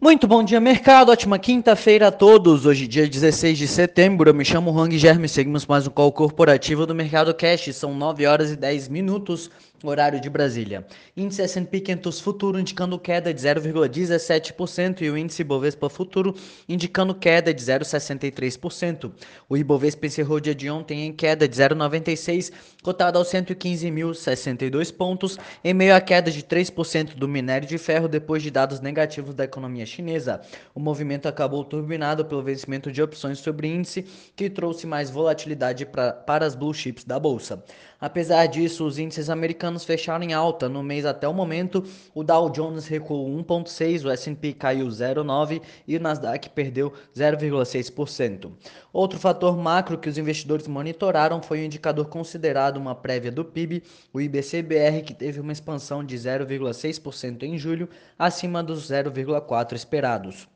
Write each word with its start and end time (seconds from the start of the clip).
Muito 0.00 0.28
bom 0.28 0.44
dia, 0.44 0.60
mercado. 0.60 1.10
Ótima 1.10 1.40
quinta-feira 1.40 2.06
a 2.06 2.12
todos. 2.12 2.64
Hoje, 2.64 2.86
dia 2.86 3.08
16 3.08 3.58
de 3.58 3.66
setembro. 3.66 4.30
Eu 4.30 4.34
me 4.34 4.44
chamo 4.44 4.70
Hang 4.70 4.96
Germe. 4.96 5.28
Seguimos 5.28 5.66
mais 5.66 5.88
um 5.88 5.90
call 5.90 6.12
corporativo 6.12 6.86
do 6.86 6.94
Mercado 6.94 7.34
Cash. 7.34 7.74
São 7.74 7.92
9 7.92 8.24
horas 8.24 8.52
e 8.52 8.56
10 8.56 8.88
minutos 8.88 9.50
horário 9.82 10.20
de 10.20 10.28
Brasília. 10.28 10.84
Índice 11.16 11.42
S&P 11.42 11.80
500 11.80 12.20
futuro 12.20 12.58
indicando 12.58 12.98
queda 12.98 13.32
de 13.32 13.40
0,17% 13.40 15.02
e 15.02 15.10
o 15.10 15.16
índice 15.16 15.44
Bovespa 15.44 15.88
futuro 15.88 16.34
indicando 16.68 17.14
queda 17.14 17.54
de 17.54 17.62
0,63%. 17.62 19.12
O 19.48 19.56
Ibovespa 19.56 20.06
encerrou 20.06 20.40
dia 20.40 20.54
de 20.54 20.68
ontem 20.70 21.06
em 21.06 21.12
queda 21.12 21.46
de 21.46 21.56
0,96, 21.56 22.52
cotado 22.82 23.18
aos 23.18 23.28
115.062 23.28 24.92
pontos, 24.92 25.38
em 25.62 25.74
meio 25.74 25.94
à 25.94 26.00
queda 26.00 26.30
de 26.30 26.42
3% 26.42 27.14
do 27.14 27.28
minério 27.28 27.68
de 27.68 27.78
ferro 27.78 28.08
depois 28.08 28.42
de 28.42 28.50
dados 28.50 28.80
negativos 28.80 29.34
da 29.34 29.44
economia 29.44 29.86
chinesa. 29.88 30.40
O 30.74 30.80
movimento 30.80 31.26
acabou 31.26 31.64
turbinado 31.64 32.24
pelo 32.24 32.42
vencimento 32.42 32.92
de 32.92 33.02
opções 33.02 33.38
sobre 33.38 33.68
índice, 33.68 34.02
que 34.36 34.48
trouxe 34.48 34.86
mais 34.86 35.10
volatilidade 35.10 35.84
pra, 35.86 36.12
para 36.12 36.46
as 36.46 36.54
blue 36.54 36.74
chips 36.74 37.04
da 37.04 37.18
bolsa. 37.18 37.64
Apesar 38.00 38.46
disso, 38.46 38.86
os 38.86 38.96
índices 38.96 39.28
americanos 39.28 39.84
fecharam 39.84 40.24
em 40.24 40.32
alta 40.32 40.68
no 40.68 40.84
mês 40.84 41.04
até 41.04 41.26
o 41.26 41.34
momento. 41.34 41.84
O 42.14 42.22
Dow 42.22 42.48
Jones 42.48 42.86
recuou 42.86 43.28
1,6%, 43.28 44.04
o 44.04 44.10
S&P 44.10 44.52
caiu 44.52 44.86
0,9% 44.86 45.60
e 45.86 45.96
o 45.96 46.00
Nasdaq 46.00 46.48
perdeu 46.50 46.92
0,6%. 47.16 48.52
Outro 48.92 49.18
fator 49.18 49.56
macro 49.56 49.98
que 49.98 50.08
os 50.08 50.16
investidores 50.16 50.68
monitoraram 50.68 51.42
foi 51.42 51.60
o 51.60 51.64
indicador 51.64 52.06
considerado 52.06 52.76
uma 52.76 52.94
prévia 52.94 53.32
do 53.32 53.44
PIB, 53.44 53.82
o 54.12 54.20
IBCBR, 54.20 55.02
que 55.02 55.14
teve 55.14 55.40
uma 55.40 55.52
expansão 55.52 56.04
de 56.04 56.16
0,6% 56.16 57.42
em 57.42 57.58
julho, 57.58 57.88
acima 58.16 58.62
dos 58.62 58.88
0,4% 58.88 59.77
esperados. 59.78 60.48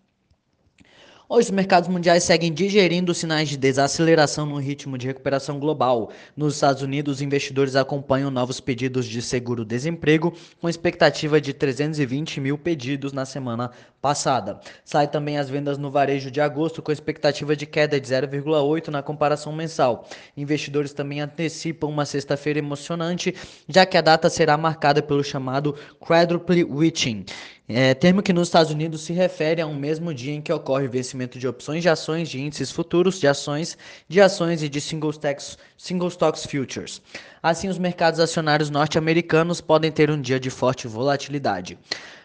Hoje 1.34 1.46
os 1.46 1.50
mercados 1.50 1.88
mundiais 1.88 2.24
seguem 2.24 2.52
digerindo 2.52 3.14
sinais 3.14 3.48
de 3.48 3.56
desaceleração 3.56 4.44
no 4.44 4.58
ritmo 4.58 4.98
de 4.98 5.06
recuperação 5.06 5.58
global. 5.58 6.10
Nos 6.36 6.56
Estados 6.56 6.82
Unidos, 6.82 7.14
os 7.14 7.22
investidores 7.22 7.74
acompanham 7.74 8.30
novos 8.30 8.60
pedidos 8.60 9.06
de 9.06 9.22
seguro-desemprego, 9.22 10.34
com 10.60 10.68
expectativa 10.68 11.40
de 11.40 11.54
320 11.54 12.38
mil 12.38 12.58
pedidos 12.58 13.14
na 13.14 13.24
semana 13.24 13.70
passada. 14.02 14.60
Sai 14.84 15.08
também 15.08 15.38
as 15.38 15.48
vendas 15.48 15.78
no 15.78 15.90
varejo 15.90 16.30
de 16.30 16.38
agosto, 16.38 16.82
com 16.82 16.92
expectativa 16.92 17.56
de 17.56 17.64
queda 17.64 17.98
de 17.98 18.06
0,8 18.06 18.88
na 18.88 19.02
comparação 19.02 19.54
mensal. 19.54 20.06
Investidores 20.36 20.92
também 20.92 21.22
antecipam 21.22 21.88
uma 21.88 22.04
sexta-feira 22.04 22.58
emocionante, 22.58 23.34
já 23.66 23.86
que 23.86 23.96
a 23.96 24.02
data 24.02 24.28
será 24.28 24.58
marcada 24.58 25.02
pelo 25.02 25.24
chamado 25.24 25.74
Quadruple 25.98 26.62
Witching 26.62 27.24
é, 27.68 27.94
termo 27.94 28.22
que 28.22 28.32
nos 28.32 28.48
Estados 28.48 28.72
Unidos 28.72 29.02
se 29.02 29.12
refere 29.12 29.62
a 29.62 29.66
um 29.66 29.74
mesmo 29.74 30.12
dia 30.12 30.34
em 30.34 30.42
que 30.42 30.52
ocorre 30.52 30.86
o 30.86 30.90
vencimento 30.90 31.38
de 31.38 31.46
opções 31.46 31.82
de 31.82 31.88
ações 31.88 32.28
de 32.28 32.40
índices 32.40 32.72
futuros 32.72 33.20
de 33.20 33.28
ações, 33.28 33.78
de 34.08 34.20
ações 34.20 34.62
e 34.62 34.68
de 34.68 34.80
single 34.80 35.10
stocks, 35.10 35.56
single 35.76 36.08
stocks 36.08 36.44
futures. 36.44 37.00
Assim, 37.42 37.68
os 37.68 37.78
mercados 37.78 38.18
acionários 38.18 38.68
norte-americanos 38.68 39.60
podem 39.60 39.92
ter 39.92 40.10
um 40.10 40.20
dia 40.20 40.40
de 40.40 40.50
forte 40.50 40.88
volatilidade. 40.88 41.78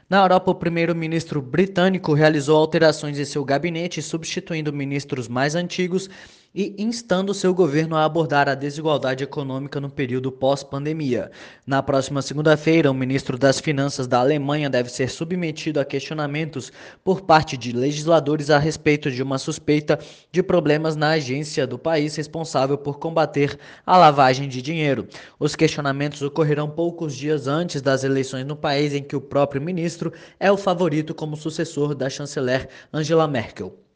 Na 0.10 0.22
Europa, 0.22 0.52
o 0.52 0.56
primeiro-ministro 0.56 1.42
britânico 1.42 2.14
realizou 2.14 2.58
alterações 2.58 3.20
em 3.20 3.26
seu 3.26 3.44
gabinete, 3.44 4.02
substituindo 4.02 4.72
ministros 4.72 5.28
mais 5.28 5.54
antigos 5.54 6.10
e 6.60 6.74
instando 6.80 7.36
seu 7.36 7.54
governo 7.54 7.96
a 7.96 8.04
abordar 8.04 8.50
a 8.50 8.56
desigualdade 8.56 9.24
econômica 9.24 9.80
no 9.80 9.92
período 9.92 10.32
pós-pandemia. 10.32 11.30
Na 11.68 11.84
próxima 11.84 12.20
segunda-feira, 12.20 12.90
o 12.90 12.96
ministro 12.96 13.38
das 13.38 13.60
Finanças 13.60 14.08
da 14.08 14.20
Alemanha 14.20 14.68
deve 14.68 14.90
ser 14.90 15.08
submetido 15.08 15.80
a 15.80 15.86
questionamentos 15.86 16.72
por 17.04 17.22
parte 17.22 17.56
de 17.56 17.72
legisladores 17.72 18.50
a 18.50 18.58
respeito 18.58 19.12
de 19.12 19.22
uma 19.22 19.38
suspeita 19.38 20.00
de 20.32 20.42
problemas 20.42 20.96
na 20.96 21.12
agência 21.12 21.68
do 21.68 21.78
país 21.78 22.16
responsável 22.16 22.76
por 22.76 22.98
combater 22.98 23.56
a 23.86 23.96
lavagem 23.96 24.50
de 24.50 24.60
dinheiro. 24.60 25.08
Os 25.40 25.56
questionamentos 25.56 26.24
ocorrerão 26.24 26.68
poucos 26.68 27.16
dias 27.16 27.46
antes 27.46 27.84
das 27.84 28.04
eleições 28.04 28.48
no 28.48 28.56
país 28.56 28.96
em 28.96 29.04
que 29.04 29.16
o 29.16 29.22
próprio 29.22 29.62
ministro 29.62 30.12
é 30.40 30.52
o 30.52 30.58
favorito 30.58 31.14
como 31.14 31.38
sucessor 31.38 31.94
da 31.94 32.10
chanceler 32.10 32.68
Angela 32.92 33.28
Merkel. 33.28 33.87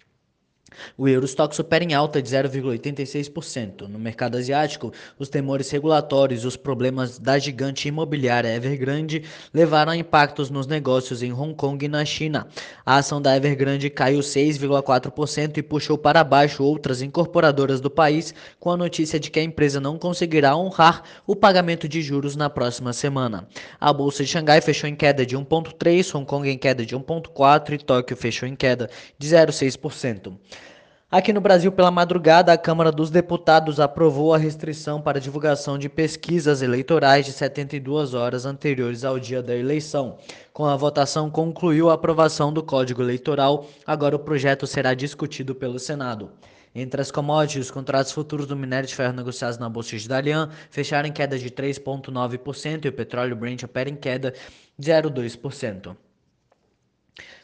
O 0.97 1.07
Eurostock 1.07 1.55
supera 1.55 1.83
em 1.83 1.93
alta 1.93 2.21
de 2.21 2.29
0,86%. 2.29 3.87
No 3.87 3.99
mercado 3.99 4.37
asiático, 4.37 4.91
os 5.17 5.29
temores 5.29 5.69
regulatórios 5.69 6.43
e 6.43 6.47
os 6.47 6.55
problemas 6.55 7.17
da 7.17 7.37
gigante 7.37 7.87
imobiliária 7.87 8.53
Evergrande 8.53 9.23
levaram 9.53 9.91
a 9.91 9.97
impactos 9.97 10.49
nos 10.49 10.67
negócios 10.67 11.23
em 11.23 11.33
Hong 11.33 11.55
Kong 11.55 11.83
e 11.83 11.87
na 11.87 12.05
China. 12.05 12.47
A 12.85 12.97
ação 12.97 13.21
da 13.21 13.35
Evergrande 13.35 13.89
caiu 13.89 14.19
6,4% 14.19 15.57
e 15.57 15.63
puxou 15.63 15.97
para 15.97 16.23
baixo 16.23 16.63
outras 16.63 17.01
incorporadoras 17.01 17.81
do 17.81 17.89
país 17.89 18.33
com 18.59 18.71
a 18.71 18.77
notícia 18.77 19.19
de 19.19 19.29
que 19.29 19.39
a 19.39 19.43
empresa 19.43 19.79
não 19.79 19.97
conseguirá 19.97 20.55
honrar 20.55 21.03
o 21.25 21.35
pagamento 21.35 21.87
de 21.87 22.01
juros 22.01 22.35
na 22.35 22.49
próxima 22.49 22.93
semana. 22.93 23.47
A 23.79 23.91
bolsa 23.91 24.23
de 24.23 24.29
Xangai 24.29 24.61
fechou 24.61 24.89
em 24.89 24.95
queda 24.95 25.25
de 25.25 25.37
1,3%, 25.37 26.15
Hong 26.15 26.25
Kong 26.25 26.49
em 26.49 26.57
queda 26.57 26.85
de 26.85 26.95
1,4% 26.95 27.73
e 27.73 27.77
Tóquio 27.77 28.15
fechou 28.15 28.47
em 28.47 28.55
queda 28.55 28.89
de 29.17 29.27
0,6%. 29.27 30.33
Aqui 31.11 31.33
no 31.33 31.41
Brasil, 31.41 31.73
pela 31.73 31.91
madrugada, 31.91 32.53
a 32.53 32.57
Câmara 32.57 32.89
dos 32.89 33.09
Deputados 33.09 33.81
aprovou 33.81 34.33
a 34.33 34.37
restrição 34.37 35.01
para 35.01 35.19
divulgação 35.19 35.77
de 35.77 35.89
pesquisas 35.89 36.61
eleitorais 36.61 37.25
de 37.25 37.33
72 37.33 38.13
horas 38.13 38.45
anteriores 38.45 39.03
ao 39.03 39.19
dia 39.19 39.43
da 39.43 39.53
eleição. 39.53 40.17
Com 40.53 40.65
a 40.65 40.77
votação, 40.77 41.29
concluiu 41.29 41.89
a 41.89 41.95
aprovação 41.95 42.53
do 42.53 42.63
Código 42.63 43.01
Eleitoral. 43.01 43.67
Agora 43.85 44.15
o 44.15 44.19
projeto 44.19 44.65
será 44.65 44.93
discutido 44.93 45.53
pelo 45.53 45.79
Senado. 45.79 46.31
Entre 46.73 47.01
as 47.01 47.11
commodities, 47.11 47.65
os 47.65 47.71
contratos 47.71 48.13
futuros 48.13 48.47
do 48.47 48.55
minério 48.55 48.87
de 48.87 48.95
ferro 48.95 49.11
negociados 49.11 49.57
na 49.57 49.67
Bolsa 49.67 49.97
de 49.97 50.07
Dalian 50.07 50.49
fecharam 50.69 51.09
em 51.09 51.11
queda 51.11 51.37
de 51.37 51.51
3,9% 51.51 52.85
e 52.85 52.87
o 52.87 52.93
petróleo 52.93 53.35
Brent 53.35 53.63
opera 53.63 53.89
em 53.89 53.97
queda 53.97 54.33
de 54.79 54.89
0,2%. 54.89 55.93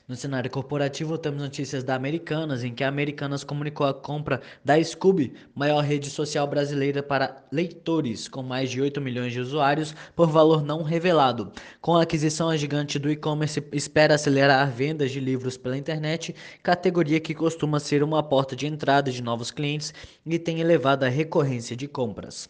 No 0.08 0.16
cenário 0.16 0.50
corporativo, 0.50 1.18
temos 1.18 1.42
notícias 1.42 1.84
da 1.84 1.94
Americanas, 1.94 2.64
em 2.64 2.74
que 2.74 2.84
a 2.84 2.88
Americanas 2.88 3.44
comunicou 3.44 3.86
a 3.86 3.94
compra 3.94 4.42
da 4.64 4.82
Scoob, 4.82 5.34
maior 5.54 5.84
rede 5.84 6.10
social 6.10 6.48
brasileira 6.48 7.04
para 7.04 7.46
leitores, 7.52 8.30
com 8.30 8.42
mais 8.42 8.72
de 8.72 8.80
8 8.80 9.02
milhões 9.02 9.34
de 9.34 9.42
usuários, 9.42 9.94
por 10.16 10.30
valor 10.30 10.64
não 10.64 10.82
revelado. 10.82 11.52
Com 11.82 11.98
a 11.98 12.04
aquisição, 12.04 12.50
a 12.50 12.56
gigante 12.56 12.98
do 12.98 13.12
e-commerce 13.12 13.62
espera 13.74 14.16
acelerar 14.16 14.72
vendas 14.72 15.12
de 15.12 15.20
livros 15.20 15.58
pela 15.58 15.78
internet, 15.78 16.34
categoria 16.64 17.20
que 17.20 17.36
costuma 17.36 17.78
ser 17.78 18.02
uma 18.02 18.24
porta 18.24 18.56
de 18.56 18.66
entrada 18.66 19.12
de 19.12 19.22
novos 19.22 19.52
clientes 19.52 19.94
e 20.26 20.40
tem 20.40 20.62
elevada 20.62 21.10
recorrência 21.10 21.76
de 21.76 21.88
compras. 21.90 22.50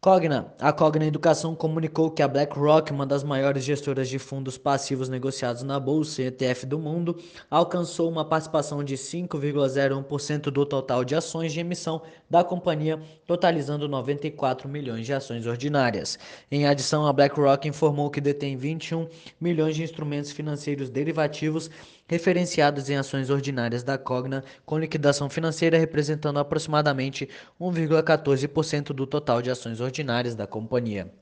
Cogna. 0.00 0.54
A 0.60 0.72
Cogna 0.72 1.04
Educação 1.04 1.54
comunicou 1.56 2.10
que 2.12 2.22
a 2.22 2.28
BlackRock, 2.28 2.92
uma 2.92 3.04
das 3.04 3.24
maiores 3.24 3.64
gestoras 3.64 4.08
de 4.08 4.20
fundos 4.20 4.56
passivos 4.56 5.08
negociados 5.08 5.62
na 5.62 5.80
bolsa 5.80 6.22
ETF 6.22 6.64
do 6.64 6.78
mundo, 6.78 7.16
alcançou 7.50 8.08
uma 8.08 8.24
participação 8.24 8.84
de 8.84 8.94
5,01% 8.94 10.42
do 10.42 10.64
total 10.64 11.04
de 11.04 11.16
ações 11.16 11.52
de 11.52 11.58
emissão 11.58 12.02
da 12.30 12.44
companhia, 12.44 13.00
totalizando 13.26 13.88
94 13.88 14.68
milhões 14.68 15.06
de 15.06 15.12
ações 15.12 15.44
ordinárias. 15.44 16.16
Em 16.52 16.68
adição, 16.68 17.04
a 17.04 17.12
BlackRock 17.12 17.66
informou 17.66 18.08
que 18.08 18.20
detém 18.20 18.56
21 18.56 19.08
milhões 19.40 19.74
de 19.74 19.82
instrumentos 19.82 20.30
financeiros 20.30 20.88
derivativos 20.88 21.68
referenciados 22.06 22.88
em 22.88 22.96
ações 22.96 23.30
ordinárias 23.30 23.82
da 23.82 23.98
Cogna, 23.98 24.44
com 24.64 24.78
liquidação 24.78 25.28
financeira 25.28 25.78
representando 25.78 26.38
aproximadamente 26.38 27.28
1,14% 27.60 28.86
do 28.92 29.06
total 29.06 29.42
de 29.42 29.50
ações 29.50 29.80
ordinárias 29.80 30.34
da 30.34 30.46
companhia. 30.46 31.12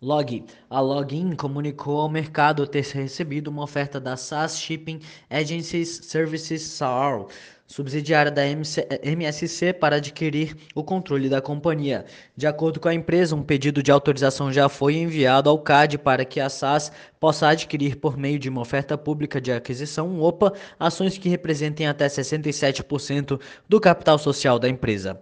Log. 0.00 0.44
A 0.68 0.78
Login 0.78 1.34
comunicou 1.34 1.98
ao 1.98 2.08
mercado 2.08 2.66
ter 2.66 2.84
recebido 2.84 3.48
uma 3.48 3.62
oferta 3.62 3.98
da 3.98 4.14
SAS 4.14 4.60
Shipping 4.60 5.00
Agencies 5.30 6.00
Services 6.04 6.62
SAR 6.62 7.26
subsidiária 7.66 8.30
da 8.30 8.42
MSC, 8.46 9.72
para 9.72 9.96
adquirir 9.96 10.56
o 10.74 10.84
controle 10.84 11.28
da 11.28 11.40
companhia. 11.40 12.04
De 12.36 12.46
acordo 12.46 12.78
com 12.78 12.88
a 12.88 12.94
empresa, 12.94 13.34
um 13.34 13.42
pedido 13.42 13.82
de 13.82 13.90
autorização 13.90 14.52
já 14.52 14.68
foi 14.68 14.96
enviado 14.96 15.50
ao 15.50 15.58
CAD 15.58 15.98
para 15.98 16.24
que 16.24 16.40
a 16.40 16.48
SAS 16.48 16.92
possa 17.18 17.48
adquirir 17.48 17.96
por 17.96 18.16
meio 18.16 18.38
de 18.38 18.48
uma 18.48 18.60
oferta 18.60 18.96
pública 18.96 19.40
de 19.40 19.50
aquisição 19.52 20.20
OPA 20.20 20.52
ações 20.78 21.18
que 21.18 21.28
representem 21.28 21.86
até 21.86 22.06
67% 22.06 23.40
do 23.68 23.80
capital 23.80 24.18
social 24.18 24.58
da 24.58 24.68
empresa. 24.68 25.20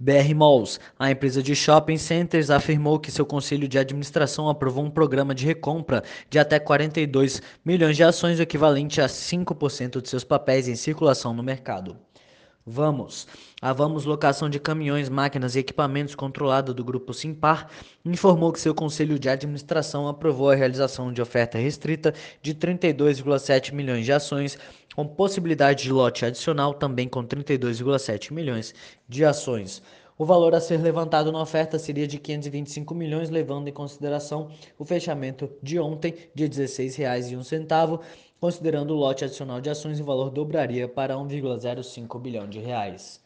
BR 0.00 0.32
Malls, 0.32 0.78
a 0.96 1.10
empresa 1.10 1.42
de 1.42 1.56
shopping 1.56 1.96
centers, 1.98 2.50
afirmou 2.50 3.00
que 3.00 3.10
seu 3.10 3.26
conselho 3.26 3.66
de 3.66 3.78
administração 3.78 4.48
aprovou 4.48 4.84
um 4.84 4.90
programa 4.90 5.34
de 5.34 5.44
recompra 5.44 6.04
de 6.30 6.38
até 6.38 6.60
42 6.60 7.42
milhões 7.64 7.96
de 7.96 8.04
ações, 8.04 8.38
o 8.38 8.42
equivalente 8.42 9.00
a 9.00 9.06
5% 9.06 10.00
de 10.00 10.08
seus 10.08 10.22
papéis 10.22 10.68
em 10.68 10.76
circulação 10.76 11.34
no 11.34 11.42
mercado. 11.42 11.96
Vamos. 12.70 13.26
A 13.62 13.72
Vamos 13.72 14.04
Locação 14.04 14.50
de 14.50 14.60
Caminhões, 14.60 15.08
Máquinas 15.08 15.56
e 15.56 15.60
Equipamentos 15.60 16.14
controlada 16.14 16.74
do 16.74 16.84
Grupo 16.84 17.14
Simpar 17.14 17.70
informou 18.04 18.52
que 18.52 18.60
seu 18.60 18.74
conselho 18.74 19.18
de 19.18 19.26
administração 19.26 20.06
aprovou 20.06 20.50
a 20.50 20.54
realização 20.54 21.10
de 21.10 21.22
oferta 21.22 21.56
restrita 21.56 22.12
de 22.42 22.54
32,7 22.54 23.72
milhões 23.72 24.04
de 24.04 24.12
ações, 24.12 24.58
com 24.94 25.06
possibilidade 25.06 25.84
de 25.84 25.92
lote 25.92 26.26
adicional 26.26 26.74
também 26.74 27.08
com 27.08 27.24
32,7 27.24 28.32
milhões 28.32 28.74
de 29.08 29.24
ações. 29.24 29.82
O 30.18 30.24
valor 30.24 30.52
a 30.52 30.60
ser 30.60 30.82
levantado 30.82 31.30
na 31.30 31.40
oferta 31.40 31.78
seria 31.78 32.06
de 32.06 32.18
525 32.18 32.92
milhões, 32.92 33.30
levando 33.30 33.68
em 33.68 33.72
consideração 33.72 34.50
o 34.76 34.84
fechamento 34.84 35.48
de 35.62 35.78
ontem 35.78 36.12
de 36.34 36.42
R$ 36.42 36.50
16,01, 36.50 38.00
considerando 38.40 38.92
o 38.92 38.96
lote 38.96 39.24
adicional 39.24 39.60
de 39.60 39.70
ações, 39.70 40.00
o 40.00 40.04
valor 40.04 40.30
dobraria 40.30 40.88
para 40.88 41.16
1,05 41.16 42.20
bilhão 42.20 42.48
de 42.48 42.58
reais. 42.58 43.20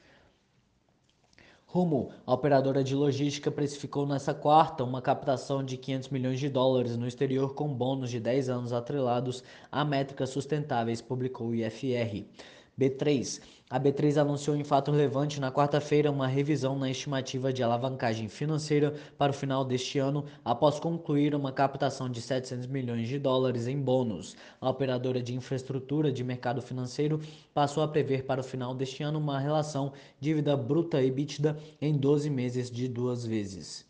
Rumo, 1.66 2.10
a 2.26 2.34
operadora 2.34 2.84
de 2.84 2.94
logística 2.94 3.50
precificou 3.50 4.06
nessa 4.06 4.34
quarta 4.34 4.84
uma 4.84 5.00
captação 5.00 5.64
de 5.64 5.78
500 5.78 6.08
milhões 6.10 6.38
de 6.38 6.50
dólares 6.50 6.98
no 6.98 7.08
exterior 7.08 7.54
com 7.54 7.66
bônus 7.66 8.10
de 8.10 8.20
10 8.20 8.50
anos 8.50 8.72
atrelados 8.74 9.42
a 9.70 9.82
métricas 9.82 10.28
sustentáveis, 10.28 11.00
publicou 11.00 11.48
o 11.48 11.54
IFR. 11.54 12.26
B3. 12.78 13.40
A 13.72 13.80
B3 13.80 14.19
anunciou 14.19 14.54
em 14.54 14.64
fato 14.64 14.90
relevante 14.90 15.40
na 15.40 15.50
quarta-feira 15.50 16.10
uma 16.10 16.26
revisão 16.26 16.78
na 16.78 16.90
estimativa 16.90 17.50
de 17.52 17.62
alavancagem 17.62 18.28
financeira 18.28 18.94
para 19.16 19.30
o 19.30 19.34
final 19.34 19.64
deste 19.64 19.98
ano, 19.98 20.26
após 20.44 20.78
concluir 20.78 21.34
uma 21.34 21.50
captação 21.50 22.10
de 22.10 22.20
700 22.20 22.66
milhões 22.66 23.08
de 23.08 23.19
dólares 23.19 23.66
em 23.66 23.80
bônus. 23.80 24.36
A 24.60 24.69
operadora 24.69 25.22
de 25.22 25.34
infraestrutura 25.34 26.12
de 26.12 26.22
mercado 26.22 26.60
financeiro 26.60 27.19
passou 27.54 27.82
a 27.82 27.88
prever 27.88 28.24
para 28.24 28.42
o 28.42 28.44
final 28.44 28.74
deste 28.74 29.02
ano 29.02 29.19
uma 29.19 29.40
relação 29.40 29.92
dívida 30.20 30.54
bruta 30.54 31.02
EBITDA 31.02 31.56
em 31.80 31.96
12 31.96 32.28
meses 32.28 32.70
de 32.70 32.86
duas 32.88 33.24
vezes. 33.24 33.86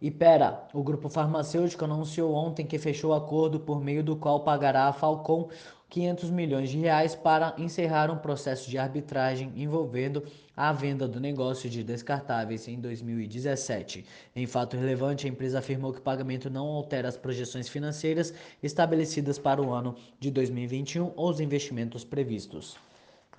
Ipera, 0.00 0.66
o 0.72 0.82
grupo 0.82 1.10
farmacêutico 1.10 1.84
anunciou 1.84 2.32
ontem 2.32 2.64
que 2.64 2.78
fechou 2.78 3.12
acordo 3.12 3.60
por 3.60 3.82
meio 3.82 4.02
do 4.02 4.16
qual 4.16 4.40
pagará 4.40 4.86
a 4.86 4.92
Falcon 4.94 5.50
500 5.90 6.30
milhões 6.30 6.70
de 6.70 6.78
reais 6.78 7.14
para 7.14 7.54
encerrar 7.58 8.10
um 8.10 8.16
processo 8.16 8.70
de 8.70 8.78
arbitragem 8.78 9.52
envolvendo 9.56 10.22
a 10.56 10.72
venda 10.72 11.06
do 11.06 11.20
negócio 11.20 11.68
de 11.68 11.82
descartáveis 11.82 12.66
em 12.66 12.80
2017. 12.80 14.06
Em 14.34 14.46
fato 14.46 14.76
relevante, 14.76 15.26
a 15.26 15.30
empresa 15.30 15.58
afirmou 15.58 15.92
que 15.92 15.98
o 15.98 16.02
pagamento 16.02 16.48
não 16.48 16.66
altera 16.66 17.08
as 17.08 17.16
projeções 17.18 17.68
financeiras 17.68 18.32
estabelecidas 18.62 19.38
para 19.38 19.60
o 19.60 19.72
ano 19.72 19.96
de 20.18 20.30
2021 20.30 21.12
ou 21.14 21.28
os 21.28 21.40
investimentos 21.40 22.04
previstos. 22.04 22.78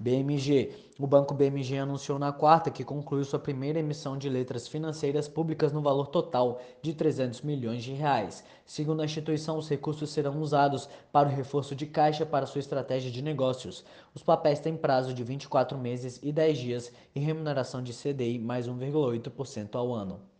BMG. 0.02 0.72
O 1.00 1.06
Banco 1.06 1.36
BMG 1.36 1.78
anunciou 1.78 2.18
na 2.18 2.32
quarta 2.32 2.72
que 2.72 2.84
concluiu 2.84 3.24
sua 3.24 3.38
primeira 3.38 3.78
emissão 3.78 4.18
de 4.18 4.28
letras 4.28 4.68
financeiras 4.68 5.28
públicas 5.28 5.72
no 5.72 5.80
valor 5.80 6.08
total 6.08 6.60
de 6.82 6.96
300 6.96 7.42
milhões 7.42 7.84
de 7.84 7.94
reais. 7.94 8.44
Segundo 8.66 9.02
a 9.04 9.06
instituição, 9.06 9.60
os 9.60 9.70
recursos 9.70 10.10
serão 10.10 10.42
usados 10.42 10.90
para 11.12 11.30
o 11.30 11.32
reforço 11.32 11.76
de 11.76 11.86
caixa 11.86 12.26
para 12.26 12.48
sua 12.48 12.60
estratégia 12.60 13.12
de 13.12 13.22
negócios. 13.22 13.86
Os 14.16 14.24
papéis 14.24 14.60
têm 14.60 14.76
prazo 14.76 15.14
de 15.14 15.24
24 15.24 15.78
meses 15.78 16.20
e 16.24 16.32
10 16.32 16.58
dias 16.58 16.92
e 17.14 17.20
remuneração 17.20 17.84
de 17.84 17.94
CDI 17.94 18.40
mais 18.40 18.68
1,8% 18.68 19.76
ao 19.76 19.94
ano. 19.94 20.31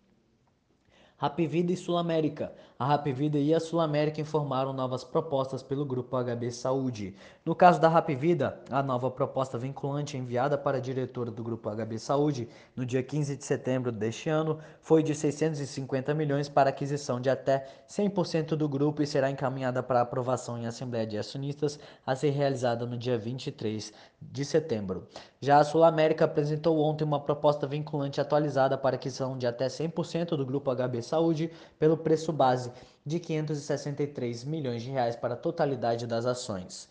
Rapvida 1.22 1.72
e 1.72 1.78
Sul 1.78 1.98
América. 1.98 2.52
A 2.80 2.84
Rapvida 2.84 3.38
e 3.38 3.54
a 3.54 3.60
Sul 3.60 3.80
América 3.80 4.20
informaram 4.20 4.74
novas 4.74 5.04
propostas 5.04 5.62
pelo 5.62 5.86
grupo 5.86 6.18
HB 6.18 6.50
Saúde. 6.50 7.16
No 7.46 7.54
caso 7.54 7.80
da 7.80 7.88
Rapvida, 7.88 8.60
a 8.72 8.82
nova 8.82 9.12
proposta 9.12 9.56
vinculante 9.56 10.18
enviada 10.18 10.58
para 10.58 10.78
a 10.78 10.82
diretora 10.82 11.30
do 11.30 11.44
grupo 11.44 11.70
HB 11.70 12.00
Saúde 12.00 12.50
no 12.76 12.84
dia 12.88 13.04
15 13.04 13.36
de 13.36 13.46
setembro 13.46 13.92
deste 13.92 14.30
ano 14.30 14.58
foi 14.80 15.04
de 15.04 15.14
650 15.14 16.12
milhões 16.16 16.50
para 16.50 16.72
aquisição 16.72 17.22
de 17.22 17.30
até 17.30 17.68
100% 17.88 18.56
do 18.56 18.68
grupo 18.68 19.04
e 19.04 19.06
será 19.06 19.30
encaminhada 19.30 19.84
para 19.84 20.02
aprovação 20.02 20.58
em 20.58 20.66
Assembleia 20.66 21.06
de 21.06 21.20
Acionistas 21.20 21.80
a 22.04 22.16
ser 22.16 22.32
realizada 22.32 22.84
no 22.84 22.98
dia 22.98 23.20
23 23.20 23.94
de 24.22 24.46
setembro. 24.46 25.08
Já 25.40 25.60
a 25.60 25.64
Sul 25.64 25.84
América 25.84 26.26
apresentou 26.26 26.80
ontem 26.80 27.04
uma 27.04 27.20
proposta 27.20 27.66
vinculante 27.66 28.22
atualizada 28.22 28.78
para 28.78 28.96
aquisição 28.96 29.38
de 29.38 29.48
até 29.48 29.68
100% 29.68 30.38
do 30.38 30.46
grupo 30.46 30.74
HB 30.74 31.02
Saúde 31.02 31.52
pelo 31.80 31.98
preço 31.98 32.32
base 32.32 32.72
de 33.06 33.20
563 33.20 34.44
milhões 34.44 34.84
de 34.84 34.92
reais 34.92 35.16
para 35.16 35.34
a 35.34 35.38
totalidade 35.38 36.06
das 36.06 36.26
ações. 36.26 36.88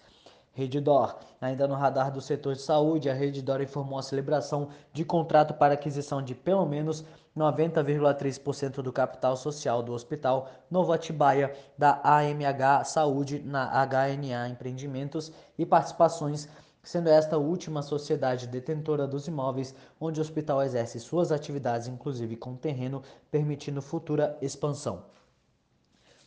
Redditor. 0.53 1.17
Ainda 1.41 1.69
no 1.69 1.75
radar 1.75 2.11
do 2.11 2.21
setor 2.21 2.55
de 2.55 2.63
saúde, 2.63 3.09
a 3.09 3.15
Redditor 3.15 3.63
informou 3.63 3.99
a 3.99 4.03
celebração 4.03 4.69
de 4.93 5.05
contrato 5.05 5.55
para 5.55 5.75
aquisição 5.75 6.21
de 6.21 6.35
pelo 6.35 6.67
menos 6.67 7.05
90,3% 7.37 8.83
do 8.83 8.93
capital 8.93 9.37
social 9.37 9.83
do 9.83 9.93
Hospital 9.93 10.51
Novo 10.69 10.93
Atibaia 10.93 11.55
da 11.79 12.01
AMH 12.03 12.85
Saúde 12.85 13.39
na 13.39 13.71
HNA 13.87 14.49
Empreendimentos 14.49 15.33
e 15.57 15.65
Participações 15.65 16.49
sendo 16.83 17.09
esta 17.09 17.37
a 17.37 17.39
última 17.39 17.83
sociedade 17.83 18.47
detentora 18.47 19.07
dos 19.07 19.27
imóveis 19.29 19.75
onde 20.01 20.21
o 20.21 20.23
hospital 20.23 20.63
exerce 20.63 20.99
suas 20.99 21.31
atividades, 21.31 21.89
inclusive 21.89 22.37
com 22.37 22.57
terreno, 22.57 23.03
permitindo 23.31 23.83
futura 23.83 24.37
expansão. 24.41 25.05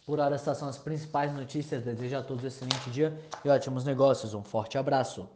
Por 0.05 0.19
hora, 0.19 0.35
estas 0.35 0.57
são 0.57 0.67
as 0.67 0.77
principais 0.77 1.33
notícias. 1.33 1.83
Desejo 1.83 2.17
a 2.17 2.21
todos 2.21 2.44
um 2.44 2.47
excelente 2.47 2.89
dia 2.91 3.17
e 3.44 3.50
ótimos 3.50 3.85
negócios. 3.85 4.33
Um 4.33 4.44
forte 4.44 4.77
abraço. 4.77 5.29